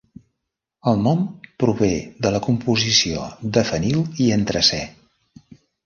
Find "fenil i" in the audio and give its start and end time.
3.71-4.35